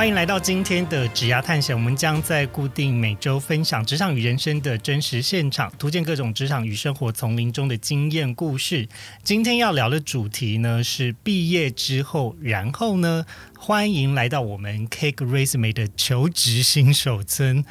[0.00, 8.88] 欢迎来到今天的职涯探险，我们将在固定每周分享职场与人生的真实现场，图鉴各种职场与生活丛林中的经验故事。
[9.22, 13.26] 今天要聊的主题呢是毕业之后，然后呢，
[13.58, 17.62] 欢迎来到我们 Cake Resume 的求职新手村。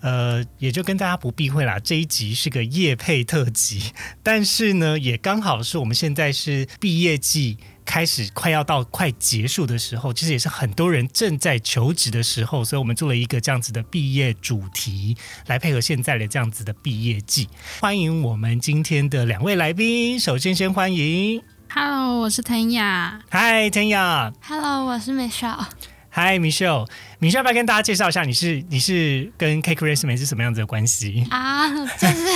[0.00, 3.92] 呃，也就跟大家不避讳啦，这一集是个夜配特辑，
[4.22, 15.16] 但是呢，也刚好是我们现在是毕业季开始快要到快结束的时候，其实也是很多人正在求职的时候，所以我们做了一个这样子的毕业主题，
[15.46, 17.48] 来配合现在的这样子的毕业季。
[17.80, 23.20] 欢迎我们今天的两位来宾，首先先欢迎 Hello，我是腾雅。
[23.30, 25.66] 嗨，腾雅，Hello，我是 Michelle。
[26.08, 26.88] 嗨，Michelle，
[27.32, 31.26] 要不要跟大家介绍一下，你是你是跟 Cake Resume 是什么样子的关系？
[31.30, 32.26] 啊，就是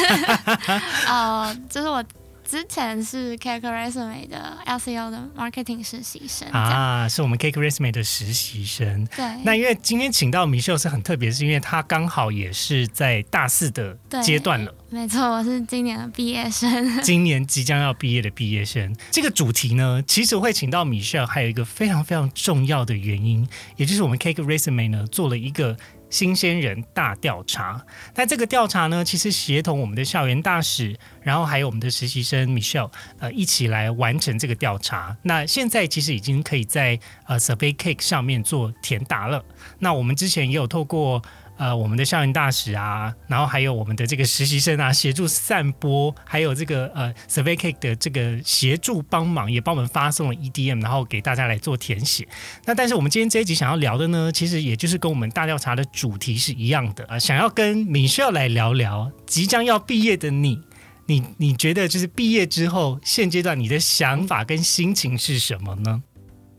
[1.07, 2.05] 呃，就是我
[2.49, 6.49] 之前是 Cake Resume 的 LCO 的 marketing 实习生。
[6.49, 6.59] 啊，
[7.05, 9.07] 啊，是我们 Cake Resume 的实习生。
[9.15, 16.69] 对，那因为今天请到米秀是很特别，是因为他刚好也是在大四的阶段了，没错，我是今年的毕业生。
[17.05, 18.97] 今年即将要毕业的毕业生。
[19.11, 25.77] 这个主题呢，其实会请到米秀，还有一个非常非常重要的原因，也就是我们 Cake Resume 呢做了一个。
[26.11, 35.17] 新鲜人大调查，那这个调查呢，其实协同我们的校园大使，然后还有我们的实习生 Michelle，呃，一起来完成这个调查。
[35.23, 39.45] 那现在其实已经可以在呃 Survey Cake 上面做填答了。
[39.79, 41.23] 那我们之前也有透过
[41.59, 52.27] 呃我们的校园大使啊，然后还有我们的这个实习生啊，协助散播，还有这个呃 Survey Cake 的这个协助帮忙，也帮我们发送了 EDM，然后给大家来做填写。
[52.65, 60.61] 那但是我们今天这一集想要聊的呢，其实也就是跟我们大调查的主题是一样的啊、想要跟米秀来聊聊即将要毕业的你。
[61.07, 66.03] 你你觉得就是毕业之后，现阶段你的想法跟心情是什么呢？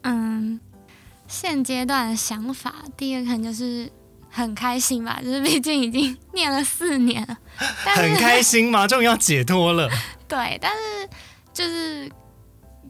[0.02, 0.60] 嗯，
[1.28, 3.88] 现阶段的想法，第一个可能就是
[4.30, 7.38] 很开心吧，就是毕竟已经念了四年了，
[7.86, 8.88] 但是很开心吗？
[8.88, 9.90] 终于要解脱了。
[10.28, 11.10] 对，但是
[11.52, 12.10] 就是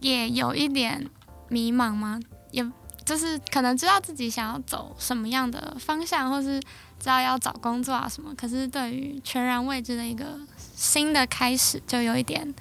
[0.01, 1.09] 也有一点
[1.47, 2.19] 迷茫吗？
[2.51, 2.65] 也
[3.05, 6.59] 就是可能知道自己想要走什么样的方向，或是
[6.99, 10.37] 知道要找工作啊什么，可是对于全然未知的一个
[10.75, 12.53] 新的开始，就有一点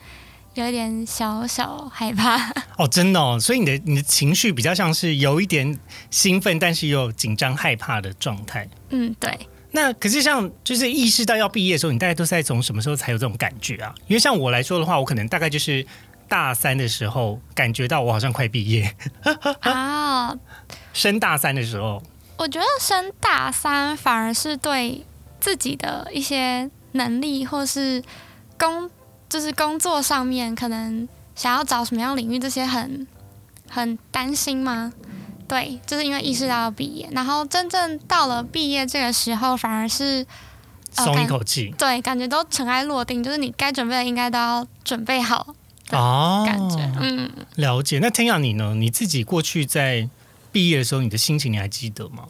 [0.59, 2.53] 有一点小小害怕。
[2.77, 5.79] 哦，真的哦，所以你的你的情绪比较像是有一点
[6.11, 8.69] 兴奋，但是又紧张害怕的状态。
[8.91, 9.39] 嗯，对。
[9.71, 13.95] 那可是像就是意识到要毕业的时候，你大概都是在从什么时候才有这种感觉啊？
[14.07, 15.87] 因为像我来说的话，我可能大概就是
[16.27, 18.93] 大三的时候感觉到我好像快毕业，
[19.61, 20.35] 啊，
[20.93, 22.03] 升大三的时候，
[22.39, 25.05] 我觉得升大三反而是对
[25.39, 28.03] 自己的一些能力或是
[28.59, 28.91] 工，
[29.29, 33.07] 就是工作上面可能想要找什么样领域这些很
[33.69, 34.93] 很担心吗？
[35.47, 40.27] 对，就是因为意识到要毕业，然后真正到了毕业这个时候，反而是
[40.97, 45.55] 呃松一口气对，感觉都尘埃落定，就是你该准备的应该都要准备好
[45.89, 46.93] 的哦，感觉。
[47.01, 47.99] 嗯，了解。
[47.99, 48.75] 那天阳你呢？
[48.75, 50.09] 你自己过去在
[50.53, 52.25] 毕业的时候，你的心情你还记得吗？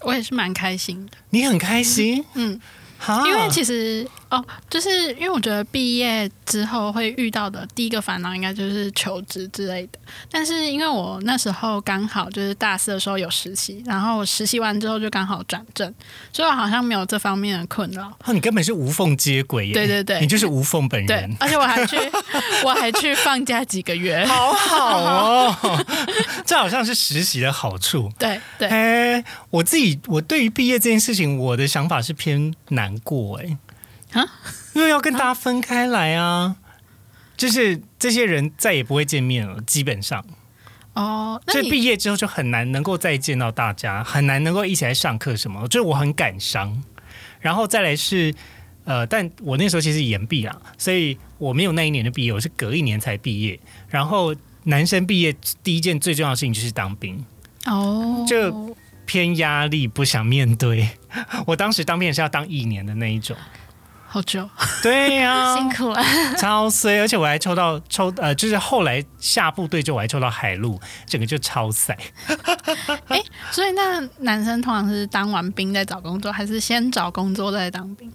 [0.00, 2.58] 我也是蛮开心的，你很开心，嗯，
[2.96, 9.98] 好因为其实哦，就是因为我觉得毕业之后会遇到的第一个烦恼应该就是求职之类的。
[10.30, 15.94] 但是因为我那时候刚好就是大四的时候有实习，然后我实习完之后就刚好转正，
[16.32, 18.10] 所以我好像没有这方面的困扰。
[18.24, 19.74] 哦，你根本是无缝接轨耶！
[19.74, 21.96] 对对对你就是无缝本对人，，而且我还去
[22.64, 24.24] 我还去放假几个月。
[24.24, 25.86] 好好哦，
[26.46, 28.10] 这好像是实习的好处。
[28.18, 33.58] 对对，哎，我自己我对于毕业这件事情，我的想法是偏难过哎，
[34.12, 34.24] 啊，
[34.74, 36.56] 因为要跟大家分开来啊，
[37.36, 40.24] 就是这些人再也不会见面了，基本上，
[40.94, 46.82] 哦，那所以毕业之后就很难能够再见到大家，很难能够一起来上课什么，就是我很感伤。
[47.40, 48.34] 然后再来是。
[48.84, 53.56] 呃，但我那时候其实延毕啦，所以我没有那一年的毕业，我是隔一年才毕业。
[53.88, 55.32] 然后男生毕业
[55.62, 57.24] 第一件最重要的事情就是当兵，
[57.66, 58.76] 哦，就
[59.06, 60.88] 偏压力，不想面对。
[61.46, 63.36] 我当时当兵也是要当一年的那一种，
[64.12, 64.46] 好久，
[64.82, 66.04] 对呀、 辛苦了。
[66.36, 71.96] 超衰，而且我还抽到抽呃，就是后来下部队就我还抽到海陆，整个就超赛。
[73.50, 78.12] 所以那男生通常是当完兵再找工作，还是先找工作再当兵？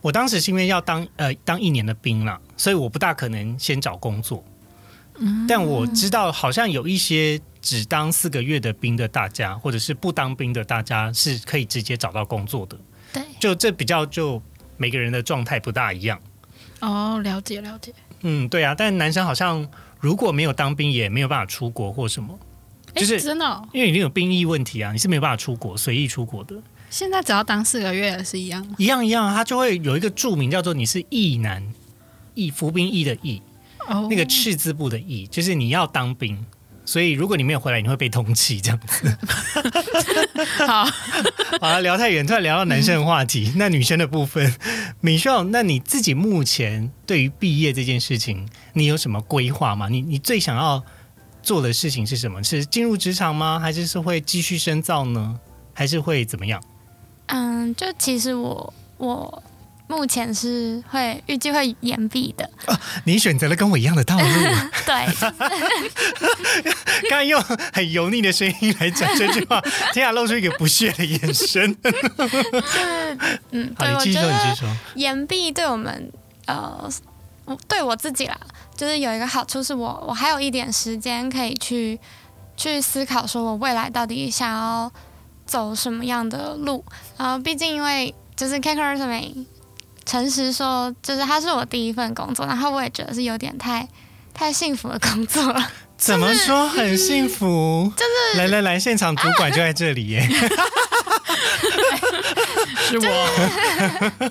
[0.00, 4.42] 我当时是因为要当呃当一年的兵了，所以我不大可能先找工作。
[5.18, 12.76] 嗯但我知道好像有一些只当四个月的兵的大家，或者是不当兵的大家，是可以直接找到工作的。
[13.12, 14.42] 对，就这比较就
[14.84, 16.20] 每个人的状态不大一样。
[16.80, 17.90] 哦，了解了解。
[18.20, 19.66] 嗯，对啊，但男生好像
[19.98, 22.38] 如果没有当兵，也没有办法出国或什么，
[22.94, 26.54] 就是真的哦、因为已经有兵役问题啊，你是没有办法出国随意出国的。
[26.90, 28.74] 现在只要当四个月也是一样吗？
[28.76, 31.66] 一样一样，他就会有一个注明叫做你是役男，
[32.34, 33.40] 役服兵役的役，
[33.88, 36.44] 哦，那个赤字部的役，就是你要当兵。
[36.84, 39.16] 所以如果你没有回来，你会被通气这样子。
[40.66, 40.84] 好，
[41.60, 43.52] 好了，聊太远，突然聊到男生的话题。
[43.56, 44.54] 那女生的部分，
[45.00, 49.88] 米秀，那你自己目前对于毕业这件事情，你有什么规划吗？
[49.88, 50.82] 你你最想要
[51.42, 52.42] 做的事情是什么？
[52.44, 53.58] 是进入职场吗？
[53.58, 55.38] 还是是会继续深造呢？
[55.72, 56.62] 还是会怎么样？
[57.26, 59.42] 嗯，就其实我我
[59.86, 62.48] 目前是会预计会延毕的，
[63.04, 64.24] 你选择了跟我一样的道路，
[64.86, 65.06] 对，
[67.08, 67.40] 刚刚用
[67.72, 69.60] 很油腻的声音来讲这句话，
[69.92, 71.76] 天雅露出一个不屑的眼神。
[71.82, 73.18] 就是
[73.50, 74.76] 嗯，好，对，我觉得。
[74.94, 76.10] 延毕对我们
[76.46, 76.90] 呃，
[77.44, 78.38] 我对我自己啦，
[78.76, 81.98] 就是有一个好处是我我还有一点时间可以去
[82.56, 84.90] 去思考，说我未来到底想要
[85.44, 86.82] 走什么样的路。
[87.18, 89.44] 然后，毕竟因为就是 K 科 resume，
[90.06, 93.88] 诚实说，就是它是我第一份工作，然后我也觉得是有点太
[94.32, 95.70] 太幸福的工作了。
[95.96, 97.90] 怎么说很幸福？
[97.96, 100.28] 就是来来来，现场主管就在这里耶。
[102.76, 103.04] 是我。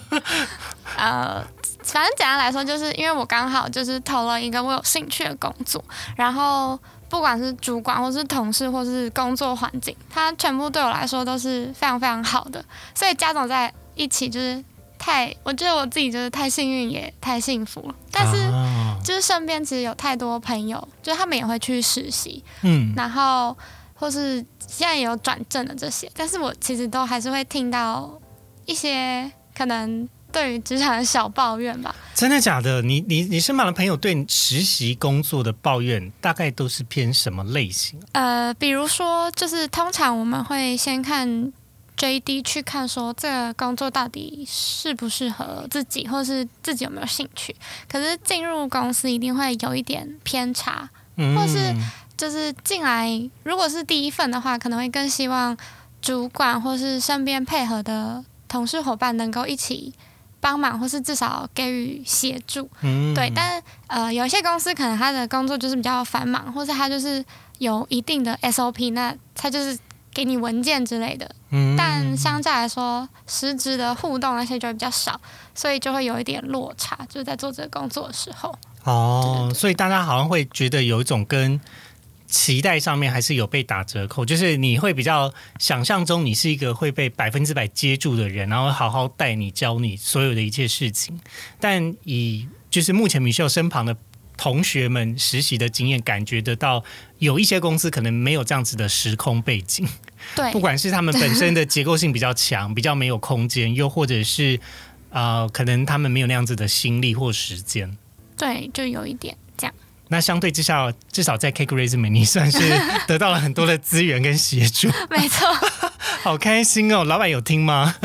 [0.95, 1.43] 呃，
[1.81, 5.83] 反正简单来说，就是因为我刚好就是投了一个我有兴趣的工作，
[6.15, 6.77] 然后
[7.09, 14.63] 不管是主管或是同事或是工作环境，它全部对我来说都是非常非常好的，所以加总在一起就是
[15.03, 17.95] 太，我觉得我自己就是太幸运也太幸福了。
[18.09, 23.55] 但是啊就是身边其实有太多朋友，就是他们也会去实习，嗯，然后
[23.93, 28.17] 或是现在也有转正的这些，但是我其实都还是会听到
[28.63, 31.93] 一些可能对于职场的小抱怨吧。
[32.15, 32.81] 真的假的？
[32.81, 37.99] 你你你身旁的朋友对实习工作的抱怨，大概都是偏什么类型？
[38.13, 41.51] 呃，比如说，就是通常我们会先看
[42.03, 47.55] JD 去看说这个工作到底适不适合自己，或是自己有没有兴趣。
[47.89, 51.73] 可是进入公司一定会有一点偏差，嗯或是
[52.17, 53.09] 就是进来，
[53.43, 55.55] 如果是第一份的话，可能会更希望
[56.01, 59.93] 主管或是身边配合的同事伙伴能够一起
[60.41, 62.69] 帮忙，或是至少给予协助。
[62.81, 67.23] 嗯对，但呃，有一些公司可能他的工作就是比较繁忙，或是他就是
[67.59, 69.79] 有一定的 SOP，那他就是
[70.13, 71.29] 给你文件之类的。
[71.49, 75.19] 嗯但相较来说，实质的互动那些就会比较少，
[75.53, 78.57] 所以就会有一点落差，就是在做这个工作的时候。
[78.83, 81.59] 哦，所以大家好像会觉得有一种跟
[82.27, 91.19] 期待上面还是有被打折扣，就是你会比较想象中你是一个会被百分之百接住的人，然后好好带你教你所有的一切事情。
[91.59, 93.95] 但以就是目前米秀身旁的
[94.43, 96.83] 同学们实习的经验，感觉得到
[97.17, 99.87] 有一些公司可能没有这样子的时空背景。
[100.35, 104.59] 对不，管是他们本身的结构性比较强， 比较没有空间，又或者是
[105.11, 107.97] 呃，可能他们没有那样子的心力或时间。
[108.37, 109.73] 对，就有一点这样。
[110.09, 112.59] 那相对之下，至少在 Cake Resume，你算是
[113.07, 115.47] 得到了很多的资源跟协助， 没错，
[116.21, 117.05] 好开心哦！
[117.05, 117.95] 老板有听吗？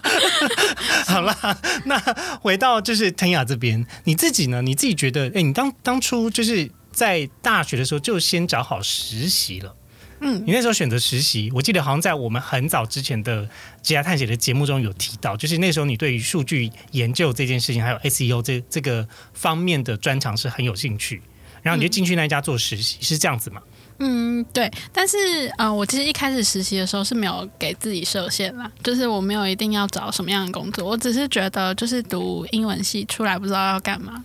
[1.06, 1.98] 好啦，那
[2.40, 4.62] 回到就是腾雅这边，你自己呢？
[4.62, 9.74] 你自己觉得，哎，你当当初就是在大学的时候就先找好实习了。
[10.18, 13.46] 嗯你那时候选择实习，我记得好像在我们很早之前的
[13.82, 21.20] 职涯探险的节目中有提到，就是那时候你对于数据研究这件事情，还有 SEO 这这个方面的专长是很有兴趣，
[21.62, 23.60] 然后你就进去那一家做实习，是这样子吗？
[23.98, 25.16] 嗯，对，但是
[25.56, 34.22] 呃，我其实一开始实习的时候是没有给自己设限啦，就是我没有一定要找什么样的工作，我只是觉得就是读英文系出来不知道要干嘛，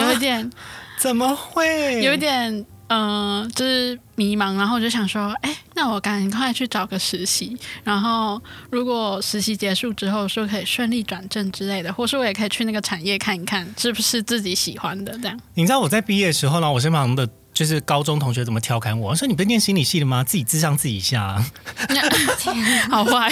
[0.00, 0.50] 有一点
[0.98, 2.02] 怎么会？
[2.02, 2.52] 有一点
[2.88, 15.40] 嗯、呃就是迷茫，然后我就想说，哎，那我赶快去找个实习，然后如果实习结束之后说可以顺利转正之类的，或是我也可以去那个产业看一看是不是自己喜欢的这样。
[15.54, 20.24] 你知道我在毕业的时候呢，我身旁的就是高中同学怎么调侃我，我说你不是念心理系的吗？
[20.24, 21.52] 自己智商自己下、啊。
[22.90, 23.30] 好坏，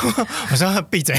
[0.50, 1.16] 我说闭嘴。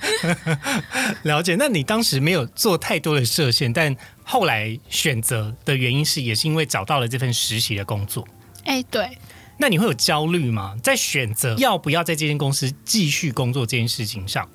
[1.24, 8.26] 了解，那你当时没有做太多的设限，但后来选择的原因是，也是因为找到了这份实习的工作。
[8.64, 9.16] 哎、对，
[9.56, 10.76] 那你会有焦虑吗？
[10.82, 14.46] 在选择要不要在这间公司继续工作这件事情上？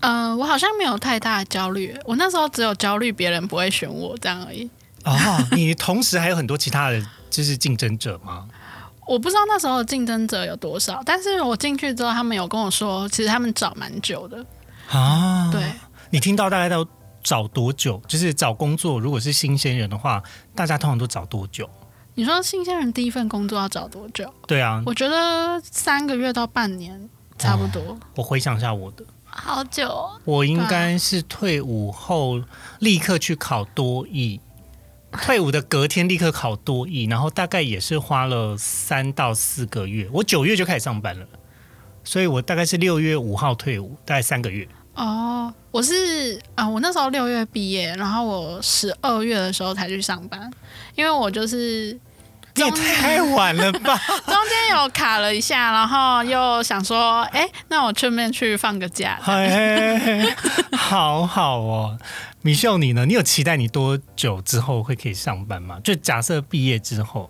[0.00, 4.70] 呃，我好像没有太大的焦虑，我那时候只有焦虑别人不会选我这样而已。
[5.04, 5.14] 哦，
[5.52, 8.48] 你同时还有很多其他的就是竞争者吗？
[9.06, 14.44] 我不知道那时候的竞争者有多少，但是我进去之后，他们有跟我说，其实他们找蛮久的。
[14.90, 15.62] 啊，对，
[16.10, 16.86] 你听到大概都
[17.22, 18.00] 找多久？
[18.08, 20.22] 就是找工作，如果是新鲜人的话，
[20.54, 21.68] 大家通常都找多久？
[22.14, 24.32] 你说新鲜人第一份工作要找多久？
[24.46, 27.98] 对啊，我觉得三个月到半年差不多。
[28.14, 32.40] 我回想一下我的，好久、哦，我应该是退伍后
[32.78, 34.40] 立刻去考多艺，
[35.22, 40.08] 退伍的隔天立刻考多艺，然后大概也是花了三到四个月。
[40.12, 41.26] 我九月就开始上班了，
[42.02, 44.68] 所以我大概是六月五号退伍，大概三个月。
[44.94, 50.50] 哦，我是啊、我那时候六月毕业，然后我十二月的时候才去上班，
[50.94, 51.98] 因为我就是
[52.54, 53.96] 你也太晚了吧！
[54.06, 59.18] 中间有卡了一下，然后又想说，哎，那我顺便去放个假。
[59.20, 60.34] 嘿嘿，
[60.76, 61.98] 好好哦。
[62.46, 63.06] 米秀，你呢？
[63.06, 65.80] 你有期待你多久之后会可以上班吗？
[65.82, 67.26] 就假设毕业之后，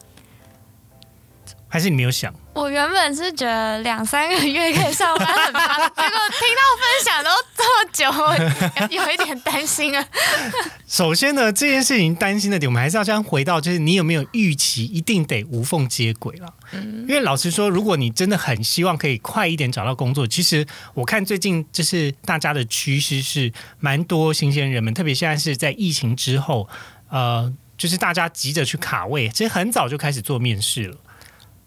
[1.68, 2.35] 还是你没有想？
[2.54, 10.06] 我原本是觉得两三个月可以上班很棒， 结果听到分享都这么久，我有有一点担心啊。
[10.87, 16.54] 首先呢，这件事情担心的点，我们还是要先回到，就是你有没有预期一定得无缝接轨了？
[16.73, 26.68] 因为老实说，如果你真的很希望可以快一点找到工作，其实我看最近就是大家的趋势是蛮多新鲜人们，特别现在是在疫情之后，
[27.11, 30.96] 呃，就是大家急着去卡位，其实很早就开始做面试了。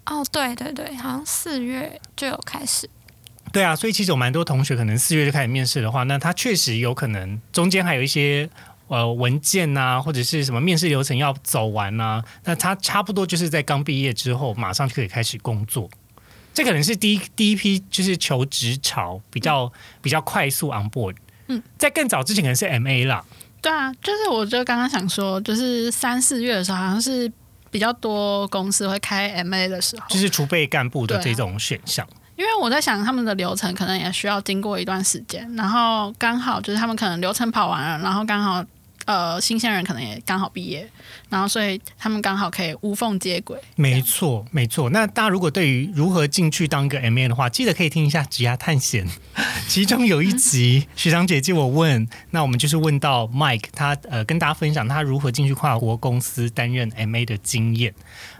[0.07, 2.89] 哦，对对对，好像四月就有开始。
[3.51, 8.49] 对啊，所以其实有蛮多同学可能四月就开始面试的话，那他确实有可能中间还有一些
[8.87, 15.89] 呃文件呐、或者是什么面试流程要走完呐、那他差不多就是在刚毕业之后马上就可以开始工作。
[16.53, 19.71] 这可能是第一第一批就是求职潮比较、
[20.01, 21.15] 比较快速 on board。
[21.47, 23.23] 嗯，在更早之前可能是 M A 啦，
[23.61, 27.31] 对啊，就是我就刚刚想说，就是三四月的时候，好像是
[27.71, 32.07] 比较多公司会开 MA 的时候，就是储备干部的这种选项。
[32.35, 38.63] 因为我在想他们的流程可能也需要经过一段时间，然后刚好就是他们可能流程跑完了，然后刚好
[39.07, 40.87] 呃新鲜人可能也刚好毕业，
[41.29, 43.59] 然后所以他们刚好可以无缝接轨。
[43.75, 44.89] 没错，没错。
[44.91, 49.07] 那大家如果对于如何进去当一个 M A 的话，记得可以听一下《职涯探险》，
[49.67, 57.93] 其中有一集 学长姐借我问，那我们就是问到 Mike，他呃跟大家分享他如何进去跨国公司担任 M A 的经验。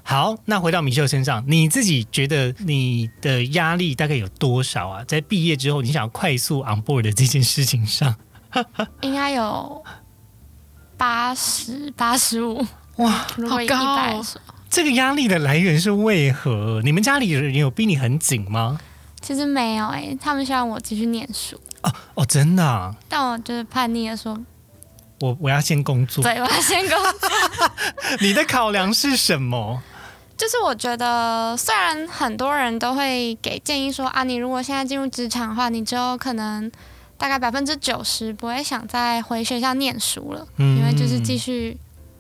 [0.04, 5.04] 好，那回到米秀身上，你自己觉得你的压力大概有多少啊？
[5.06, 8.16] 在毕业之后，你想要快速 on board 的这件事情上，
[9.02, 9.84] 应该有
[10.98, 12.66] 八十八十五，
[12.98, 13.10] 哇，
[13.48, 14.22] 好高
[14.70, 16.82] 这个压力的来源是为何？
[16.84, 18.80] 你们家里人有逼你很紧吗？
[19.22, 21.60] 其实没有诶、他们希望我继续念书，
[22.16, 24.38] 哦，真的、啊，但我就是叛逆的说，
[25.22, 26.24] 我我要先工作。
[26.24, 27.30] 对，我要先工作。
[28.22, 29.82] 你的考量是什么？
[30.38, 36.72] 就是我觉得，虽然很多人都会给建议说啊，你如果现在进入职场的话，你之后可能
[37.18, 41.76] 大概百分之九十不会想再回学校念书了，嗯因为就是继续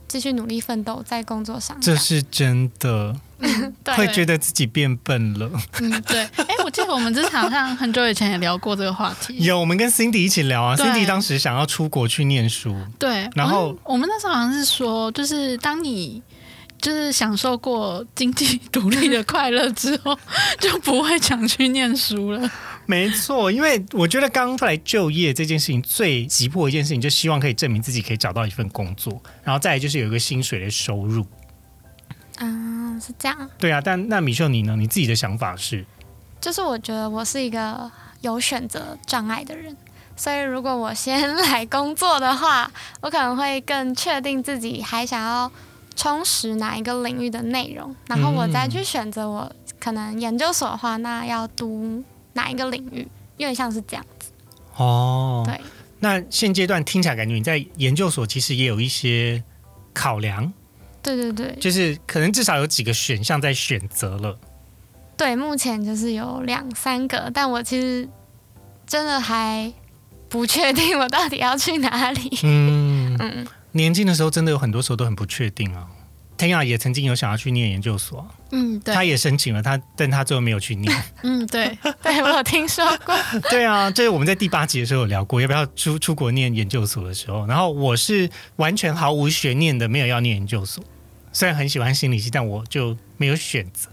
[0.07, 1.79] 继续努力奋斗在工作上。
[1.81, 3.15] 这是真的，
[3.83, 5.49] 对会觉得自己变笨了。
[5.79, 6.21] 嗯，对。
[6.37, 9.35] 哎，我记得我们之前好像很久以前也聊过这个话题。
[9.39, 16.21] 有，我们跟 Cindy 一起聊啊，Cindy 当时想要出国去念书，对，然后我们我们那时候好像是说，就是当你
[16.81, 20.17] 就是享受过经济独立的快乐之后，
[20.59, 22.49] 就不会想去念书了。
[22.89, 31.25] 没错，因为我觉得刚出来就业这件事情最急迫的一件事情，就希望可以证明自己可以找到一份工作，然后再来就是有一个薪水的收入。
[32.39, 33.49] 嗯，是这样。
[33.57, 34.75] 对啊，但那米秀你呢？
[34.77, 35.85] 你自己的想法是？
[36.39, 37.91] 就是我觉得我是一个
[38.21, 39.75] 有选择障碍的人，
[40.15, 45.51] 所以如果我先来工作的话，我可能会更确定自己还想要
[45.95, 52.03] 充实哪一个领域的内容，然后我再去选择我可能研究所的话，那要读
[52.37, 53.01] 哪一个领域，
[53.37, 54.31] 有点像是这样子。
[54.75, 55.59] 哦，对，
[55.99, 59.43] 那现阶段听起来感觉你在研究所其实也有一些
[59.91, 60.53] 考量，
[61.01, 64.37] 对对对就是可能至少有几个选项在选择了。
[65.17, 68.07] 对，目前就是有两三个，但我其实
[68.85, 69.73] 真的还
[70.29, 72.37] 不确定我到底要去哪里。
[72.43, 75.87] 嗯，嗯，年轻的时候真的有很多时候都很不确定啊。
[76.37, 81.03] 天雅也曾经有想要去念研究所啊，嗯，对，他也申请了，他但他最后没有去念。
[81.23, 83.15] 嗯，对，对我有听说过。
[83.49, 87.45] 对啊，这是我们在第八集的时候有聊过，要不要出出国念研究所的时候。
[87.45, 90.83] 然后我是完全毫无悬念的，没有要念研究所。
[91.33, 93.89] 虽然很喜欢心理系，但我就没有选择。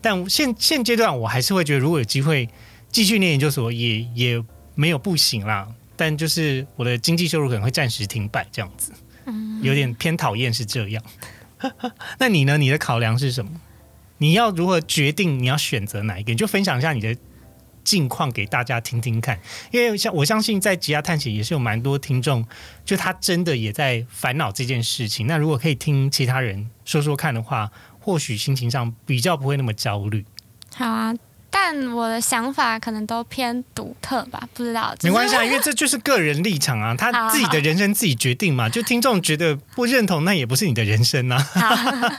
[0.00, 2.48] 但现现阶段，我还是会觉得，如果有机会
[2.92, 5.66] 继续念研究所，也也没有不行啦。
[5.96, 8.92] 但就是我的经济收入可能会暂时停摆，这样子，
[9.62, 11.02] 有点偏讨厌是这样。
[12.20, 12.56] 那你呢？
[12.56, 13.50] 你的考量是什么？
[14.18, 16.32] 你要如何决定你要选择哪一个？
[16.32, 17.16] 你就分享一下你的
[17.82, 19.40] 近况给大家听听看。
[19.70, 22.46] 因为像我相信在吉亚探险也是有蛮多听众，
[22.84, 25.26] 就他真的也在烦恼这件事情。
[25.26, 27.70] 那如果可以听其他人说说看的话，
[28.00, 30.24] 或许心情上比较不会那么焦虑。
[30.74, 31.14] 好啊，
[31.50, 34.94] 但我的想法可能都偏独特吧，不知道。
[35.02, 38.68] 没关系啊，因为这就是个人立场啊，他自己的人生自己决定嘛。
[38.68, 41.38] 就听众觉得不认同，那也不是你的人生啊。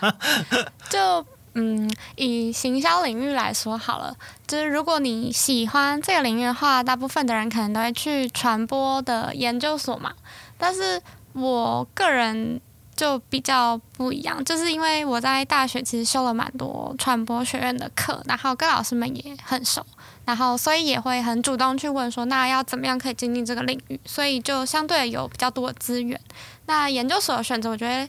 [0.90, 1.26] 就
[1.56, 4.16] 嗯，以行销领域来说好了，
[4.46, 10.14] 就是如果你喜欢这个领域的话，大部分的人可能都会去传播的研究所嘛。
[10.58, 11.02] 但是
[11.34, 12.62] 我个人
[12.96, 19.84] 就比较不一样，就是因为我在大学其实修了蛮多传播学院的课，然后跟老师们也很熟，
[20.26, 26.20] 然后所以也会很主动去问说，那要怎么样可以进进这个领域，所以就相对有比较多的资源。
[26.68, 28.08] 那研究所的选择，我觉得。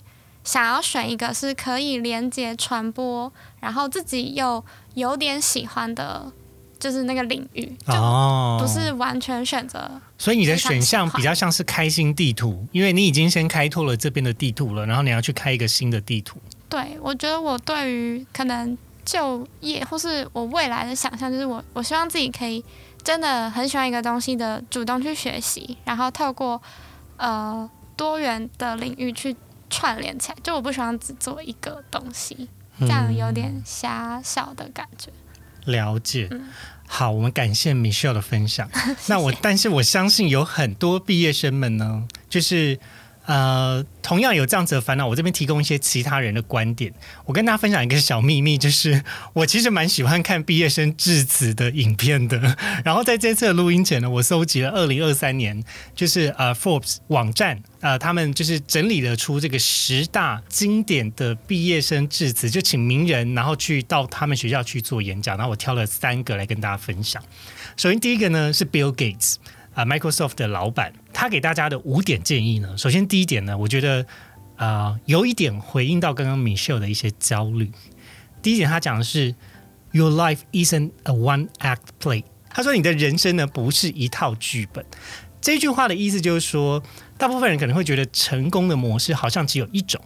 [0.51, 4.65] 想要选一个是可以连接传播，然后自己又
[4.95, 6.27] 有点喜欢的，
[6.77, 7.95] 就是那个领域，就
[8.59, 9.89] 不是完全选择。
[10.19, 16.41] 所以你的选项比较像是开心地图，因为你已经先开拓了这边的地图了，然后你要去开一个新的地图。
[16.69, 22.65] 对，我觉得我对于可能就业或是我未来的想象，就是我我希望自己可以
[23.05, 26.61] 真的很喜欢一个东西的，主动去学习，然后透过
[27.19, 29.37] 呃多元的领域去。
[29.71, 32.49] 串联起来，就我不喜欢只做一个东西，
[32.81, 35.11] 这样有点狭小的感觉。
[35.65, 36.29] 了解，
[36.87, 38.69] 好，我们感谢 Michelle 的分享。
[39.09, 42.79] 那我，但是我相信有很多毕业生们呢，就是。
[43.31, 46.93] 呃，同样有这样子的烦恼，我这边提供一些其他人的观点。
[47.27, 52.57] 我跟大家分享一个小秘密，就是我其实蛮喜欢看毕业生致辞的影片的。
[52.85, 55.63] 然后在这次的录音前呢，我搜集了二零二三年，
[55.95, 65.37] 就是呃 Forbes 网站呃他们就是整理了出这个十大经典的毕业生致辞，就请名人然后去到他们学校去做演讲。
[65.37, 67.23] 然后我挑了三个来跟大家分享。
[67.77, 69.37] 首先第一个呢是 Bill Gates。
[69.75, 72.77] 啊，Microsoft 的老板，他给大家的五点建议呢。
[72.77, 74.05] 首先，第一点呢，我觉得
[74.57, 77.71] 啊，有一点回应到刚刚 Michelle 的一些焦虑。
[78.43, 79.35] 第一点，他讲的是
[79.93, 82.25] Your life isn't a one-act play。
[82.51, 84.85] 他说，你的人生呢，不是一套剧本。
[85.41, 86.83] 这句话的意思就是说，
[87.17, 90.03] 大部分人可能会觉得成功的模式好像只有一种，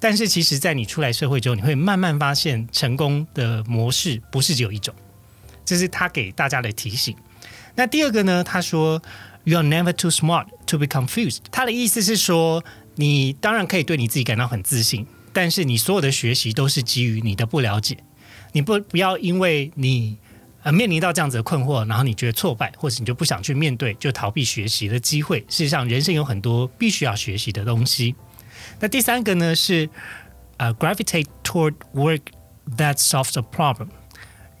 [0.00, 4.94] 但是其实，在你出来社会之后，你会慢慢发现，成功的模式不是只有一种。
[5.64, 7.16] 这是他给大家的提醒。
[7.76, 8.44] 那第二个呢？
[8.44, 9.02] 他说
[9.44, 11.38] ，You are never too smart to be confused。
[11.50, 17.98] 他的意思是说，你当然可以对你自己感到很自信，但是你所有的学习都是基于你的不了解。
[18.52, 20.16] 你不不要因为你
[20.62, 25.40] 呃面临到这样子的困惑，然后你觉得挫败，或者你就不想去面对，就逃避学习的机会。
[25.48, 28.14] 事实上，人生有很多必须要学习的东西。
[28.78, 29.90] 那第三个呢是
[30.58, 32.20] 呃，gravitate toward work
[32.76, 33.88] that solves a problem。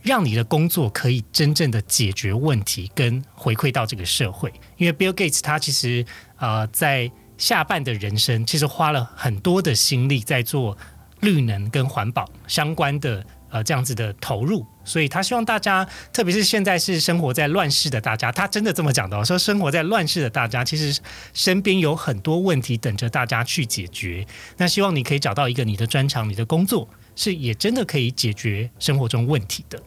[0.04, 4.52] 让你的工作可以真正的解决问题，跟回馈到这个社会。
[4.76, 6.04] 因为 Bill Gates 他其实
[6.36, 10.76] 呃在下半的人生，其实花了很多的心力在做
[11.20, 21.00] 绿能跟环保相关的呃这样子的投入，所以他希望大家，特别是现在是生活在乱世的大家，他真的这么讲的，说生活在乱世的大家，其实
[21.32, 24.26] 身边有很多问题等着大家去解决。
[24.58, 26.86] 那希望你可以找到一个你的专长，你的工作
[27.16, 29.82] 是也真的可以解决生活中问题的。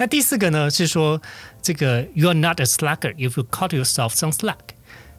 [0.00, 1.20] 那第四个呢是说，
[1.60, 4.56] 这个 you are not a slacker if you cut yourself some slack。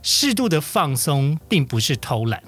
[0.02, 2.42] 适度的放松并不是偷懒。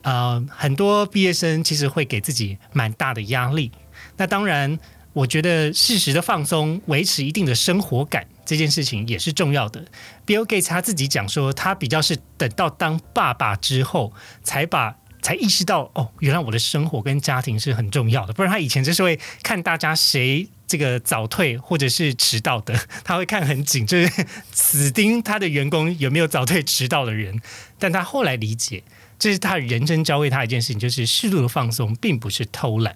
[0.00, 3.70] 呃，很多毕业生其实会给自己蛮大的压力。
[4.16, 4.78] 那当然，
[5.12, 9.84] 我觉得适时的放松，维持一定的生活感，这件事情也是重要的。
[10.26, 18.32] Bill Gates 他自己讲说，他比较是等到当爸爸之后，才把才意识到，哦，原来我的生活跟家庭是很重要的。
[18.32, 20.48] 不然他以前就是会看大家谁。
[20.66, 27.40] 这个早退或者是迟到的， 他会看很紧， 就是死盯他的员工有没有早退迟到的人。
[27.78, 28.82] 但他后来理解，
[29.18, 32.94] 这是他人生教会他一件事情，就是适度的放松并不是偷懒。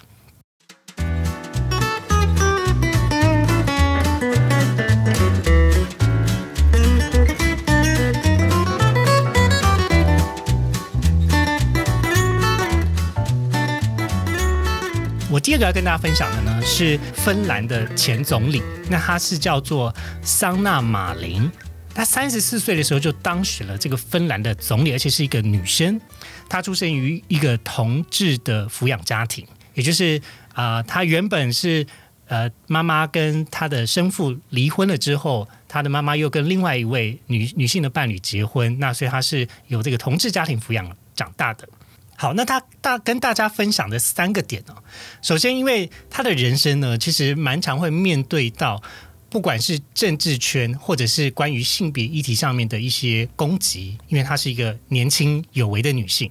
[15.39, 21.49] 第二个要跟大家分享的呢是芬兰的前总理，那他是叫做桑纳马林。
[21.93, 25.99] 她三十四岁的时候就当选了这个芬兰的总理，而且是一个女生。
[26.47, 30.21] 她出生于一个同志的抚养家庭，也就是
[30.53, 31.85] 啊，她原本是
[32.27, 41.67] 呃妈妈跟她的生父离婚了之后，她的妈妈又跟另外一位女女性的伴侣结婚，那所以她是由这个同志家庭抚养长大的。
[42.21, 44.75] 好，那他大跟大家分享的三个点哦，
[45.21, 48.83] 首先，因为他的人生呢，其实蛮常会面对到。
[49.29, 56.29] 不管是政治圈，或者是关于性别议题上面的一些攻击，因为她是一个年轻有为的女性，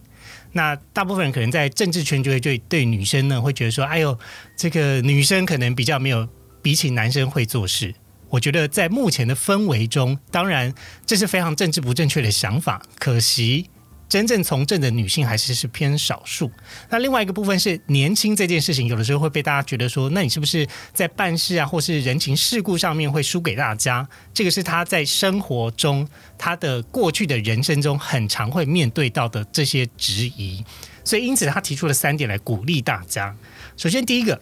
[0.52, 4.18] 那大部分人可能在政治圈就会对对女生呢会觉得说，哎呦，
[4.56, 6.28] 这个女生可能比较没有
[6.60, 7.94] 比起男生会做事。
[8.28, 10.74] 我觉得在目前的氛围中，当然
[11.06, 13.70] 这是非常政治不正确的想法，可惜。
[14.08, 16.50] 真正从政的女性还是是偏少数。
[16.88, 24.08] 那另外一个部分是年轻这件事情，有的时候会被大家觉得说，那你是不是在办事啊，或是人情世故上面会输给大家？
[24.32, 30.64] 这个是他在生活中，他的过去的人生中很常会面对到的这些质疑。
[31.04, 33.34] 所以因此他提出了三点来鼓励大家。
[33.76, 34.40] 首先第一个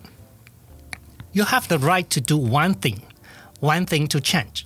[1.33, 2.99] ，You have the right to do one thing,
[3.61, 4.63] one thing to change。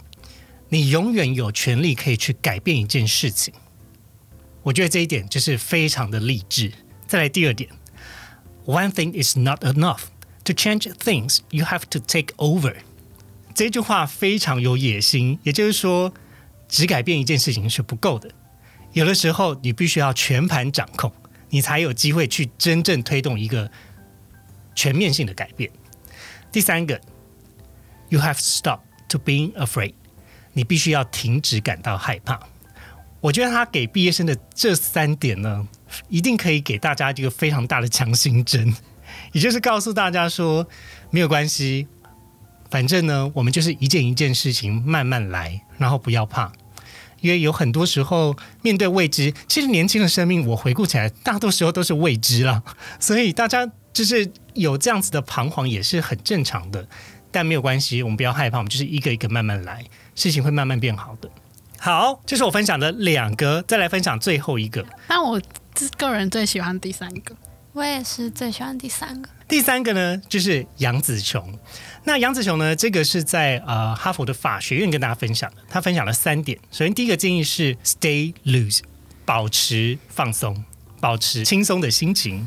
[0.69, 3.53] 你永远有权利可以去改变一件事情。
[4.63, 6.73] 我觉得这一点就是非常的励志。
[7.07, 7.71] 再来第二点
[8.67, 10.03] ，One thing is not enough
[10.45, 11.41] to change things.
[11.51, 12.77] You have to take over。
[13.55, 16.13] 这句话非常有野心，也就是说，
[16.69, 18.31] 只改变一件事情是不够的。
[18.93, 21.13] 有的时候，你必须要全盘掌控，
[21.49, 23.71] 你才有机会去真正推动一个
[24.75, 25.71] 全面性的改变。
[26.53, 27.01] 第三个
[28.09, 29.95] ，You have to stop to being afraid。
[30.53, 32.41] 你必须要停止感到害怕。
[33.21, 35.69] 我觉得他给毕业生的这三点呢，
[36.09, 38.75] 一定可以给大家一个非常大的强心针，
[39.33, 40.67] 也就是告诉大家说，
[41.11, 41.87] 没有关系，
[42.71, 46.51] 反正呢，我们就是一件一件事情慢慢来，然后不要怕，
[47.21, 52.63] 因为有很多时候面对未知，其实年轻的生命，我回顾起来，大多时候都是未知啦，
[52.99, 56.89] 所以大家就是有这样子的彷徨也是很正常的，
[57.31, 61.31] 但没有关系，我们不要害怕，我们就是一个一个慢慢来，事情会慢慢变好的。
[61.83, 64.85] 好，这是我分享的两个，再来分享最后一个。
[65.09, 65.41] 那我
[65.97, 67.35] 个人最喜欢第三个，
[67.73, 69.31] 我也是最喜欢第三个。
[69.49, 71.59] 第三个呢，就是杨子琼。
[72.05, 75.63] 那杨子琼呢，这个是在呃哈佛的法学院跟大家分享的。
[75.71, 76.59] 他分享了三点。
[76.71, 78.81] 首先，第一个建议是 stay loose，
[79.25, 80.63] 保持放松，
[81.01, 82.47] 保持轻松的心情。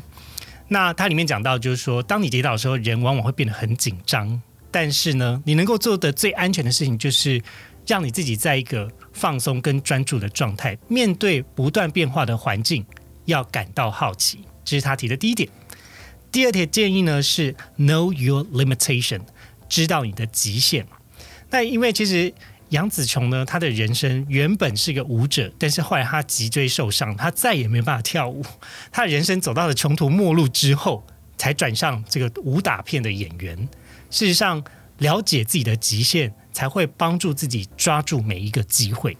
[0.68, 4.40] 那它里面讲到，就是说，当你跌倒的时候，人往往会变得很紧张。
[4.70, 7.42] 但是呢，你能够做的最安全的事情，就是
[7.86, 12.84] 让你自己在一个放松跟专注的状态，面对不断变化的环境，
[13.26, 15.48] 要感到好奇，这是他提的第一点。
[16.32, 19.20] 第二点建议呢是 Know your limitation，
[19.68, 20.86] 知道你的极限。
[21.50, 22.34] 那因为其实
[22.70, 28.44] 杨紫琼呢，她的人生原本是个舞者，但是后来她脊椎受伤，她再也没办法跳舞。
[28.90, 33.56] 她的人生走到了穷途末路之后，才转向这个武打片的演员。
[34.10, 34.64] 事实上，
[34.98, 36.34] 了解自己的极限。
[36.54, 39.14] 才会帮助自己抓住每一个机会，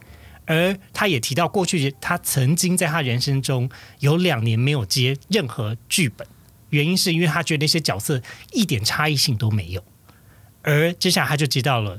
[0.47, 3.69] 而他也提到，过去他曾经在他人生中
[3.99, 6.27] 有两年没有接任何剧本，
[6.71, 9.85] 原因是因为他觉得那些角色一点差异性都没有。
[10.63, 11.99] 而接下来他就接到了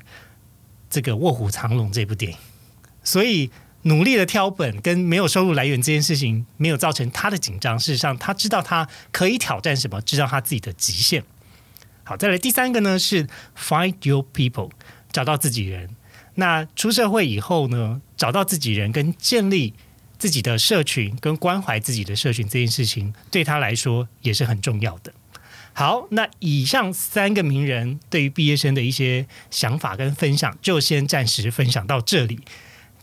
[0.90, 2.38] 这个《卧虎藏龙》这部电影，
[3.04, 3.52] 所以
[3.84, 7.78] 努力的挑本跟没有收入来源这件事情没有造成他的紧张。
[7.78, 11.24] 事实上，他知道他可以挑战什么，知道他自己的极限。
[12.04, 14.72] 好，再来第三个呢是 Find Your People。
[15.16, 15.96] 找到自己人，
[16.34, 18.02] 那出社会以后呢？
[18.18, 19.74] 找到自己人跟建立
[20.18, 25.14] 自己的社群，跟关怀自己的社群这件事情，对他来说也是很重要的。
[25.72, 32.42] 好，那以上三个名人对于毕业生的一些想法跟分享，就先暂时分享到这里。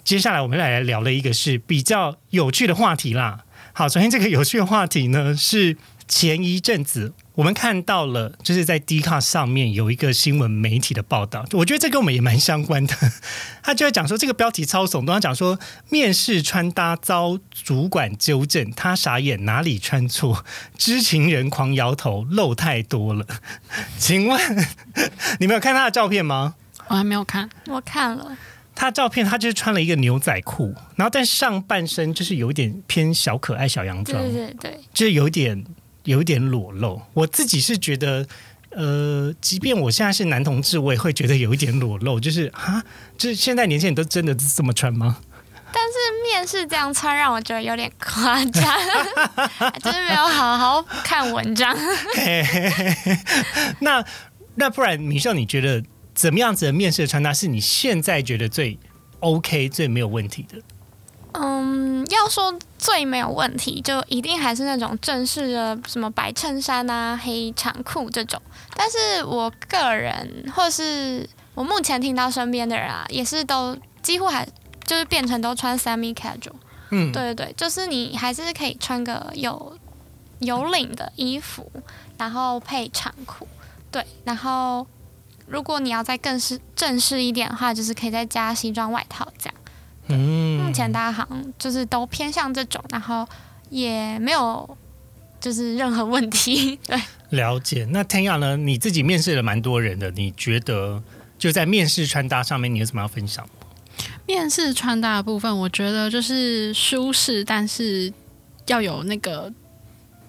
[0.05, 3.47] 接下来我们来聊了一个是比较有趣的话题啦。
[3.73, 7.15] 好，首先这个有趣的话题呢，是前一阵子。
[7.35, 12.95] 我们看到了，就是在 d 卡上面有一个新闻媒体的报道，我觉得这跟我们也蛮相关的。
[13.65, 20.45] 他就在讲说，这个标题超耸动，他讲说面试穿搭遭主管纠正，他傻眼哪里穿错，
[20.77, 23.27] 知情人狂摇头，露太多了。
[23.97, 24.67] 请问
[25.41, 26.57] 你没有看他的照片吗？
[26.89, 28.37] 我还没有看，我看了
[28.75, 35.65] 他照片，他就是穿了一个牛仔裤，然后但上半身就是有一点偏小可爱小洋装，对对对，就是有点。
[36.05, 38.27] 有一点裸露，我自己是觉得，
[38.71, 42.83] 呃，即便我现在是男同志，我也会觉得有一点裸露， 就是啊，
[43.17, 45.19] 就是现在年轻人都真的这么穿吗？
[45.75, 48.63] 但是面试这样穿，让我觉得有点夸张，
[49.83, 51.75] 就是没有好好看文章。
[53.81, 54.05] 那
[54.57, 55.83] 那不然，米秀，你觉得
[56.15, 58.79] 怎么样子的面试的穿搭是你现在觉得最
[59.21, 60.59] OK、最没有问题的？
[61.65, 68.41] 嗯，要说最没有问题，就一定还是那种正式的，什么白衬衫啊、黑长裤这种。
[68.75, 74.45] 但是我个人，或是我目前听到身边的人啊，也是都几乎还
[74.85, 76.53] 就是变成都穿 semi casual。
[76.91, 79.79] 嗯，对对对，就是你还是可以穿个有
[80.41, 81.71] 有领的衣服，
[82.19, 83.47] 然后配长裤。
[83.91, 84.87] 对，然后
[85.47, 89.55] 如果你要再更是正式一点的话，就是可以再加西装外套这样。
[90.09, 93.27] 嗯目前大家好像就是都偏向这种，然后
[93.71, 94.77] 也没有
[95.41, 96.79] 就是任何问题。
[96.87, 97.87] 对，了解。
[97.91, 98.57] 那 TAYA 呢？
[98.57, 101.03] 你自己面试了蛮多人的，你觉得
[101.39, 103.49] 就在面试穿搭上面，你有什么要分享？
[104.27, 108.13] 面试穿搭的部分，我觉得就是舒适，但是
[108.67, 109.53] 要有那个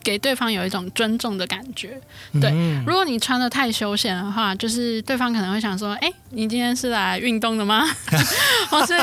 [0.03, 1.99] 给对方有一种尊重的感觉。
[2.41, 7.85] 对嗯如果你穿的太休闲的话，就是对方可能会想说：“哎、你今天是来运动的吗？
[8.69, 8.93] 或是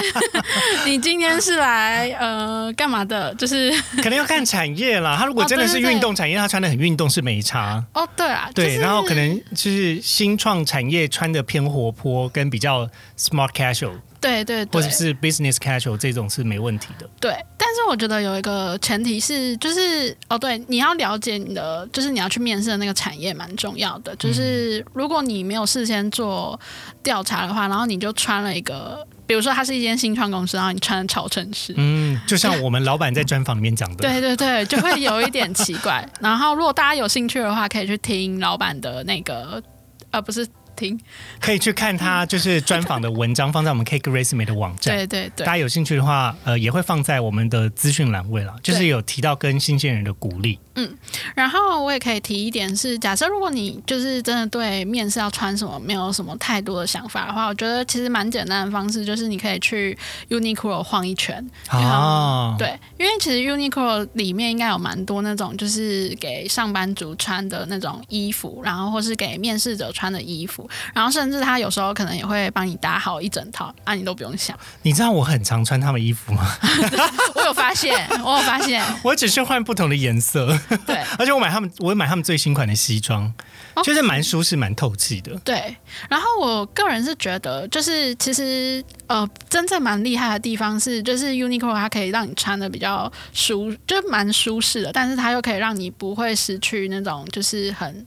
[0.85, 5.17] 你今天是来呃干嘛的？”就是可能要看产业啦。
[5.19, 7.83] 他如果真的是运动产业，他穿的很运动是没差。
[7.95, 17.09] 哦，对啊，对，就是然后可能就是新创产业穿的偏活泼，跟比较 smart casual 对对对，或者是 business casual 这种是没问题的。
[17.19, 17.35] 对，
[17.71, 24.15] 但是我觉得有一个前提是，就是哦，对，你要了解你的，就是你要去面试的那个产业蛮重要的。
[24.17, 26.59] 就是如果你没有事先做
[27.01, 36.05] 调查的话，然后你就穿了一个，比如说它是一间新创公司，然后你穿的超正式，嗯，就像我们老板在专访里面讲的，对对对，就会有一点奇怪。
[36.21, 39.63] 然后如果大家有兴趣的话，可以去听老板的那个，
[40.11, 40.45] 呃，不是
[40.81, 40.99] 听，
[41.39, 44.97] 可以去看他就是专访的文章，放在我们 Cake Resume 的网站。
[44.97, 45.53] 对对对大。
[45.53, 50.59] 家有兴趣的话，呃，也会放在我们的资讯栏位了，就是有提到跟新鲜人的鼓励。
[50.77, 50.89] 嗯
[51.35, 59.99] 然后我也可以提一点是，假设如果你就是真的对面试要穿什么没有什么太多的想法的话，我觉得其实蛮简单的方式就是你可以去
[60.31, 61.45] Uniqlo 晃一圈。
[61.71, 74.59] 哦，对，因为其实 Uniqlo 里面应该有蛮多那种就是给上班族穿的那种衣服，然后或是给面试者穿的衣服，然后甚至他有时候可能也会帮你搭好一整套，啊，你都不用想。
[74.83, 76.47] 你知道我很常穿他们衣服吗？
[77.35, 80.97] 我有发现， 我有发现，我只是换不同的颜色，对。
[81.19, 83.33] 而且我买他们，我买他们最新款的西装，
[83.75, 85.35] 哦就是蛮舒适、蛮透气的。
[85.45, 85.77] 对，
[86.09, 98.07] 然后我个人是觉得，就是其实呃，真正蛮厉害的地方是，就是 Uniqlo 它可以让你穿的比较舒，就是蛮舒适的，但是它又可以让你不会失去那种就是很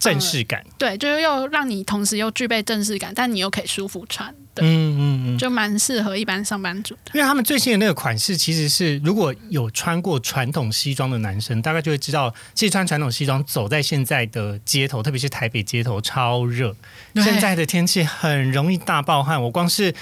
[0.00, 7.10] 正式感，对，就是又让你同时又具备正式感，但你又可以舒服穿，对，嗯嗯嗯，就蛮适合一般上班族的。
[7.12, 16.74] 因为他们最新的那个款式，其实是如果有穿过传统西装的男生，大概就会知道，其实穿传统西装走在现在的街头，特别是台北街头超热，
[17.16, 19.42] 现在的天气很容易大爆汗。
[19.42, 19.94] 我光是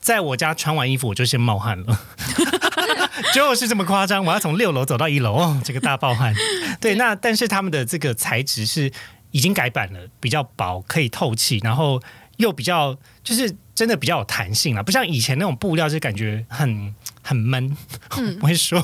[0.00, 2.00] 在我家穿完衣服，我就先冒汗了。
[3.32, 6.34] 就是这么夸张，我要从六楼走到一楼，哦，这个大爆汗。
[6.80, 8.90] 对，那但是他们的这个材质是
[9.30, 12.00] 已经改版了，比较薄，可以透气，然后
[12.36, 16.94] 又比较就是真的比较有弹性了，不像以前那种布料就感觉很
[17.26, 17.76] 很闷。
[18.16, 18.82] 嗯 我会说，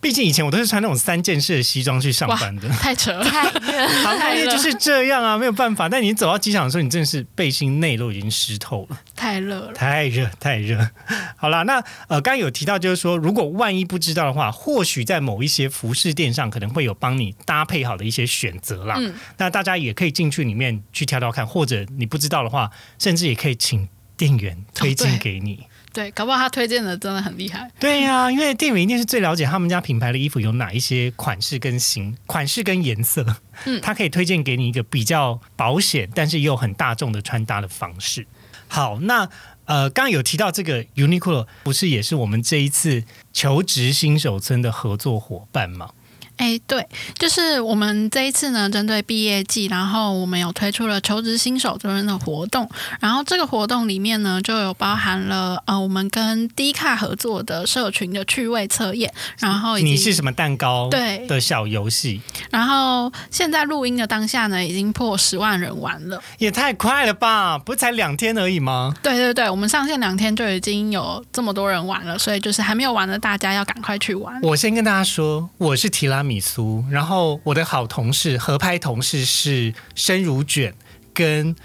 [0.00, 2.68] 毕竟以前我都是穿那种三件式的西装去上班的。
[2.78, 3.88] 太扯了， 太热了。
[4.04, 5.88] 航空业就是这样啊，没有办法。
[5.88, 8.98] 但你走到机场的时候，你真的是背心内都已经湿透了。
[9.16, 9.72] 太热了。
[9.72, 10.88] 太热太热。
[11.36, 11.74] 好啦，那
[12.08, 18.96] 呃，刚刚有提到，就是说，如果万一不知道的话，或许在某一些服饰店上可能会有帮你搭配好的一些选择啦。
[18.98, 25.64] 嗯那大家也可以进去里面去挑挑看，或者你不知道的话，甚至也可以请店员推荐给你。
[25.92, 27.70] 对，搞不好他推荐的真的很厉害。
[27.80, 33.24] 对呀、因为店员一定是最了解他们家品牌的衣服有哪一些款式跟型、款式跟颜色，
[33.64, 38.26] 嗯他可以推荐给你一个比较保险，但是又很大众的穿搭的方式。
[38.68, 39.28] 好，那
[39.64, 45.90] 呃，刚刚有提到这个 Uniqlo 不是也是我们这一次求职新手村的合作伙伴吗？
[46.38, 46.86] 哎，对，
[47.18, 52.68] 就是我们这一次呢，针对毕业季，然后我们有推出了求职新手村的活动，
[53.00, 62.20] 然后这个活动里面呢，就有包含了呃，我们跟低卡合作的社群的趣味测验，然后你是什么蛋糕对的小游戏，
[62.50, 66.22] 然后现在录音的当下呢，已经破十万人玩了。
[66.38, 67.58] 也太快了吧？
[67.58, 68.94] 不是才两天而已吗？
[69.02, 74.40] 对对对，我们上线两天就已经有这么多人玩了，所以就是还没有玩的大家要赶快去玩。
[74.42, 80.74] 我先跟大家说，我是提拉米苏，然后我的好同事合拍同事是生乳卷
[81.14, 81.56] 跟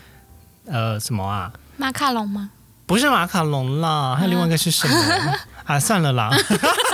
[0.65, 1.51] 呃什么啊？
[1.77, 2.51] 马卡龙吗？
[2.85, 4.95] 不是马卡龙啦，还有另外一个是什么？
[5.65, 6.29] 啊，算了啦，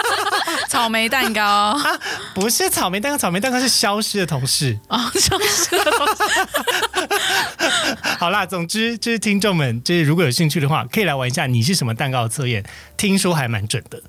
[0.70, 1.76] 草莓蛋糕
[2.36, 4.78] 不是草莓蛋糕，草莓蛋糕是消失的同事。
[4.88, 5.76] 哦，就是
[8.20, 12.64] 好啦，总之就是听众们，就是如果有兴趣的话，可以来玩一下你是什么蛋糕的测验，
[12.96, 14.02] 听说还蛮准的。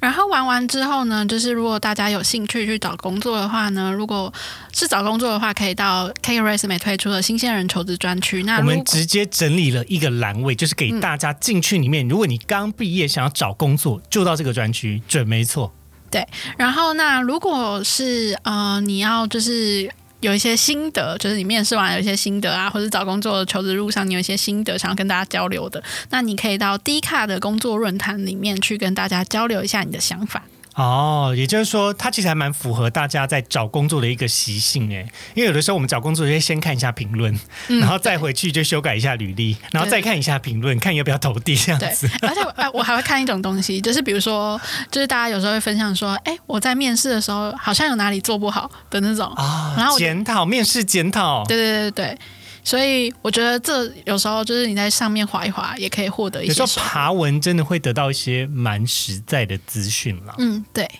[0.00, 4.32] 然后玩完之后呢，就是如果大家有兴趣去找工作的话呢，如果
[4.72, 8.42] 是找工作的话，可以到 K Resume 推出的新鲜人求职专区。
[8.42, 12.08] 那我们直接整理了一个栏位，就是给大家进去里面。
[12.08, 15.72] 如果你刚毕业想要找工作，就到这个专区，准没错。
[16.10, 16.26] 对
[16.56, 19.90] 然后那如果是呃你要就是。
[20.24, 30.42] 有一些心得，就是你面试完有一些心得啊，或者找工作求职路上你有一些心得想要跟大家交流的，那你可以到低卡的工作论坛里面去跟大家交流一下你的想法。
[30.74, 37.32] 哦，也就是说，它其实还蛮符合大家在找工作的一个习性哎，因为有的时候我们找工作就会先看一下评论，
[37.68, 44.60] 嗯然后再回去就修改一下履历，然后再看一下评论，看要不要投递这样对子。， 而且哎，我还会看一种东西，就是比如说，
[44.90, 49.26] 就是大家有时候会分享说，哎，我在面试的时候好像有哪里做不好的那种。
[49.34, 52.18] 啊然后检讨面试检讨，对对对对对，
[52.64, 56.86] 所以我觉得这有时候就是你在上面划一划，也可以获得一些有时候。
[56.86, 60.34] 爬文真的会得到一些蛮实在的资讯啦。
[60.38, 60.90] 嗯，对。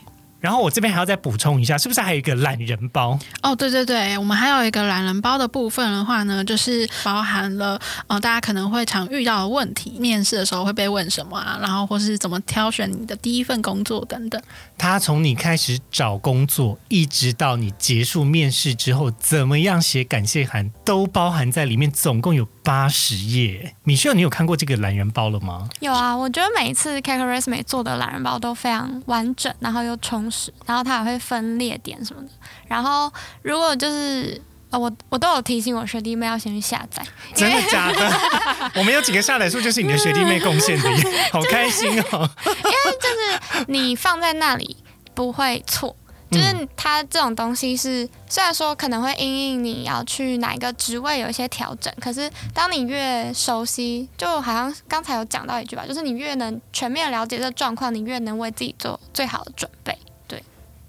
[0.44, 3.18] 然后我这边还要再补充一下，是不是还有一个懒人包？
[3.40, 14.38] 哦，对对对，我们还有一个懒人包的部分的话呢，就是包含了呃大家可能会常遇到的问题，面试的时候会被问什么啊，然后或是怎么挑选你的第一份工作等等。
[14.76, 23.76] 他从你开始找工作，一直到你结束面试之后，怎么样写感谢函，都包含在里面，总共有八十页。
[23.84, 25.68] 米秀，你有看过这个懒人包了吗？
[25.80, 32.28] 有啊，我觉得每一次 k a k Resume 做的懒人包都非常完整，然后又充实，然后它也会分列点什么的。
[32.66, 38.12] 然后如果就是呃，我我都有提醒我学弟妹要先去下载，真的假的？
[38.74, 40.90] 我们有几个下载数，就是你的学弟妹贡献的，
[41.30, 42.28] 好开心哦！
[42.46, 44.76] 因为就是你放在那里
[45.14, 45.94] 不会错。
[46.34, 59.96] 就是它这种东西是，虽然说可能会因应你要去哪一个职位有一些调整，可是当你越熟悉，就好像刚才有讲到一句吧，就是你越能全面了解这个状况，你越能为自己做最好的准备。
[60.26, 60.42] 对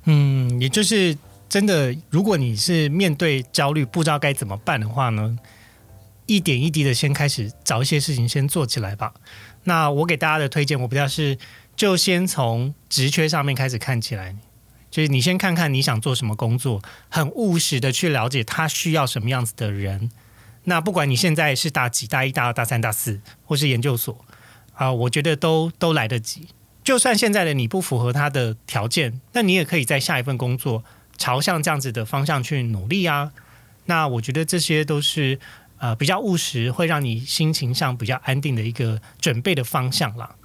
[0.06, 5.38] 嗯，也就是真的，如果你是面对焦虑不知道该怎么办的话呢，
[6.26, 9.14] 一点一滴的先开始找一些事情先做起来吧。
[9.64, 11.38] 那我给大家的推荐，我比较是
[11.76, 14.36] 就先从职缺上面开始看起来，
[14.96, 20.10] 就是你先看看你想做什么工作，很务实的去了解他需要什么样子的人。
[20.64, 24.24] 那不管你现在是大几、大一、大二、大三、大四，或是研究所
[24.76, 26.48] 啊、我觉得都都来得及。
[26.82, 30.86] 就算现在的你不符合他的条件，那你也可以在下一份工作
[31.18, 33.34] 朝向这样子的方向去努力啊。
[33.88, 35.38] 那我觉得这些都是
[35.80, 40.36] 呃比较务实，会让你心情上比较安定的一个准备的方向啦。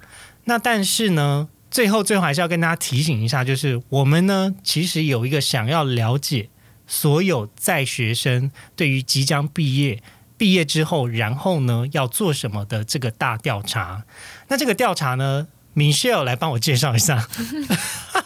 [0.43, 6.49] 那但是呢，最后最后还是要跟大家提醒一下，就是我们呢其实有一个想要了解
[6.85, 10.03] 所有在学生对于即将毕业。
[10.37, 14.05] 毕业之后，然后呢要做什么的这个大调查？
[14.47, 17.27] 那这个调查呢，Michelle 来帮我介绍一下，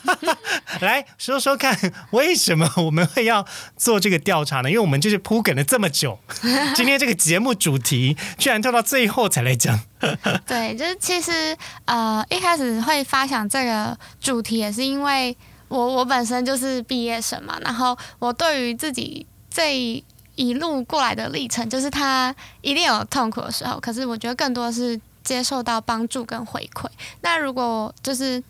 [0.81, 3.45] 来说说看，为什么我们会要
[3.77, 4.69] 做这个调查呢？
[4.69, 6.19] 因为我们就是铺梗了这么久，
[6.75, 9.79] 今天这个节目主题居然拖到最后才来讲。
[10.45, 15.35] 对，就是其实呃一开始会发想这个主题，也是因为
[15.67, 20.03] 我我本身就是毕业生嘛，然后我对于自己这
[20.35, 26.85] 一路过来的历程，就是他一定有痛苦的时候，可是我觉得更多的是接受到帮助跟回馈。
[27.19, 28.41] 那如果就是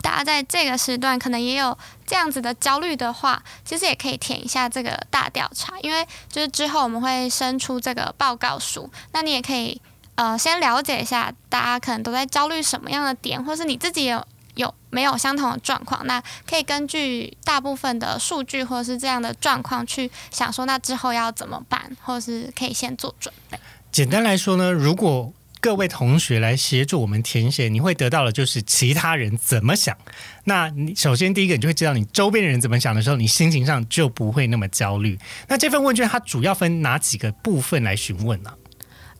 [0.00, 9.80] 大家在这个时段可能也有这样子的焦虑的话，其实也可以填一下这个大调查，因为就是之后我们会生出这个报告书，那你也可以
[10.14, 23.58] 呃先了解一下大家可能都在焦虑什么样的点，或是你自己有有没有相同的状况，那可以根据大部分的数据或者是这样的状况去想说，那之后要怎么办，或是可以先做准备。
[23.90, 29.96] 简单来说呢，如果各位同学来协助我们填写，你会得到的就是其他人怎么想。
[30.44, 35.18] 那你首先第一个，你就会知道你周边的人怎么想的时候，你心情上就不会那么焦虑。
[35.48, 38.52] 那这份问卷它主要分哪几个部分来询问呢、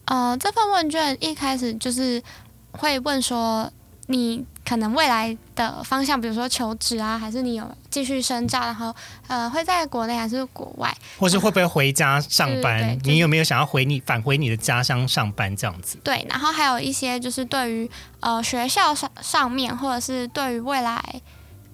[0.04, 2.22] 呃，这份问卷一开始就是
[2.70, 3.70] 会问说，
[4.06, 8.94] 你可能未来的方向，比如说求职啊，还是你有继续深造，然后
[9.26, 10.94] 呃会在国内还是国外？
[11.18, 12.98] 或是会不会回家上班？
[13.04, 15.96] 你有没有想要回你返回你的家乡上班这样子？
[16.04, 17.90] 对，然后还有一些就是对于
[18.20, 21.02] 呃学校上上面，或者是对于未来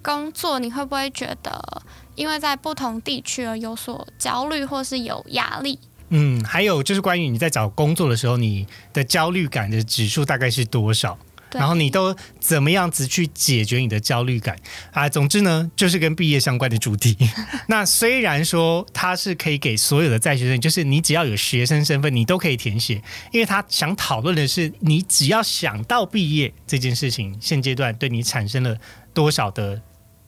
[0.01, 1.83] 工作，你会不会觉得
[2.15, 5.77] 因为在不同地区而有所焦虑，或是有压力？
[6.09, 11.17] 嗯，还有就是关于你在找工作的时候，你的焦虑感的指数大概是多少？
[11.55, 14.57] 对然后你都怎么样子去解决你的焦虑感
[14.91, 15.07] 啊？
[15.07, 17.17] 总之呢，就是跟毕业相关的主题。
[17.67, 23.01] 那虽然说它是可以给所有的在学生，就是你只要有学生身份，你都可以填写，
[23.31, 28.77] 因为他想讨论的是你只要想到毕业这件事情，现阶段对你产生了
[29.13, 29.81] 多少的。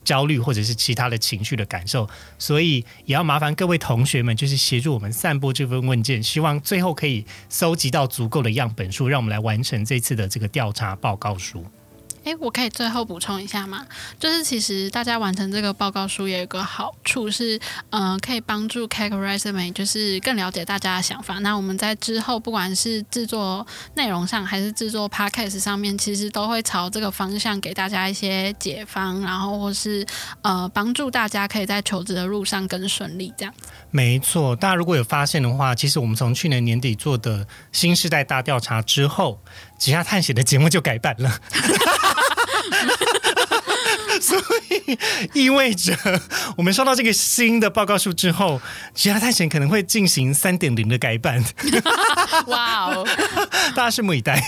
[0.07, 2.07] 焦虑或者是其他的情绪的感受，
[2.39, 11.65] 所以也要麻烦各位同学们，就是协助我们散播这份问卷，希望最后可以搜集到足够的样本数，让我们来完成这次的这个调查报告书。
[12.28, 13.86] 诶，我可以最后补充一下吗？
[14.19, 17.57] 就是其实大家完成这个报告书也有个好处是，
[17.91, 21.39] 嗯，可以帮助 c a t e r i s e 就是更了解大家的想法。
[21.39, 30.05] 那我们在之后不管是制作内容上，还是制作 Podcast 上面，其实都会朝这个方向给大家一些解方，然后或是
[30.41, 33.34] 呃帮助大家可以在求职的路上更顺利。
[33.38, 33.53] 这样
[33.89, 39.39] 没错，大家如果有发现的话，其实我们从去年年底做的新时代大调查之后，
[39.80, 41.39] 其他探险的节目就改版了。
[44.22, 44.38] 所
[44.70, 44.97] 以
[45.34, 45.95] 意味着，
[46.57, 48.59] 我们收到这个新的报告书之后，
[48.93, 51.43] 其他探险可能会进行三点零的改版。
[52.47, 53.07] 哇哦，
[53.76, 54.41] 大家拭目以待。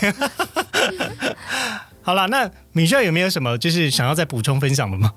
[2.02, 5.14] 好了，那米秀有没有什么就是想要再补充分享的吗？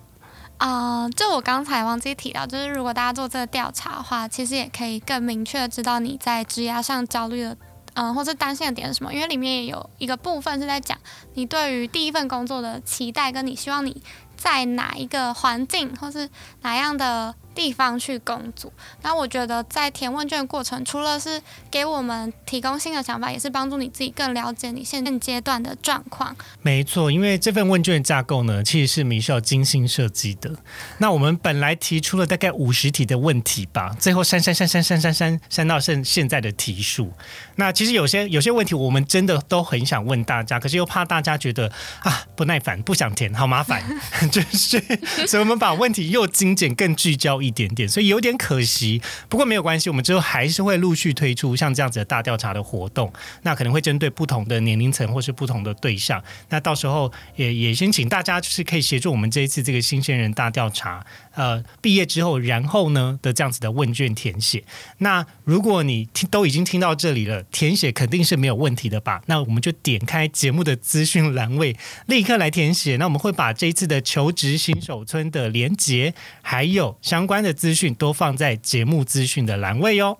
[0.59, 7.57] 啊、就我刚才忘记提到，就是如果大家做这个调查的话，其实也可以更明确的知道你在职涯上焦虑的，
[7.95, 10.99] 嗯、或是担心的点是什么，因为里面也有一个部分是在讲
[11.35, 14.03] 你对于第一份工作的期待，跟你希望你
[14.37, 16.29] 在哪一个环境或是
[16.63, 18.73] 哪样的地方去工作。
[19.03, 21.41] 那我觉得在填问卷的过程，除了是
[21.71, 26.35] 给我们提供新的想法，也是帮助你自己更了解你现阶段的状况。
[26.63, 30.51] 没错，因为这份问卷架构呢，其实是米秀精心设计的。
[30.99, 37.13] 那我们本来提出了大概五十题的问题吧，最后删删删删删删删删到现现在的题数。
[37.57, 43.83] 那其实有些有些问题我们真的都很想问大家，可是又怕大家觉得啊不耐烦，不想填，好麻烦，
[44.31, 44.81] 就是
[45.27, 49.03] 所以我们把问题又精简更聚焦一点点，所以有点可惜。
[49.29, 53.13] 不过没有关系，我们之后还是会陆续推出像这样子的大调查的活动，
[53.43, 56.23] 那可能会针对不同的年龄层或是不同的对象。
[56.49, 64.65] 那到时候也也先请大家就是可以协助我们这一次这个新鲜人大调查，呃，毕业之后然后呢的这样子的问卷填写。
[64.99, 69.23] 那如果你听都已经听到这里了，填写肯定是没有问题的吧？
[69.27, 71.77] 那我们就点开节目的资讯栏位，
[72.07, 72.97] 立刻来填写。
[72.97, 76.13] 那我们会把这一次的求职新手村的连结，
[76.43, 80.19] 还有相关的资讯都放在节目资讯的栏位哦。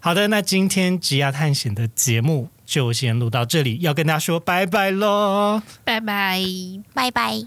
[0.00, 5.62] 好的，那今天职涯探险的节目就先录到这里，要跟大家说拜拜喽。
[5.82, 6.42] 拜拜。
[6.92, 7.42] 拜拜。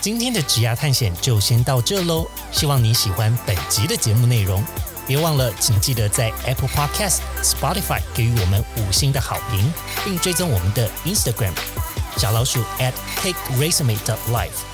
[0.00, 4.64] 今天的职涯探险就先到这喽，希望你喜欢本集的节目内容。
[5.06, 9.70] 别忘了，请记得在 Apple Podcast、Spotify 给予我们五星的好评，
[10.02, 11.52] 并追踪我们的 Instagram
[12.16, 14.73] 小老鼠 at cake resume dot life